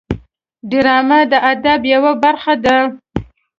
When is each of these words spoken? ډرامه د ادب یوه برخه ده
ډرامه 0.69 1.19
د 1.31 1.33
ادب 1.51 1.81
یوه 1.93 2.11
برخه 2.23 2.53
ده 2.63 2.77